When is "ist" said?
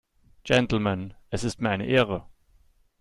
1.43-1.61